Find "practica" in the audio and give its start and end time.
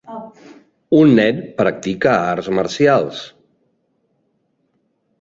1.61-2.15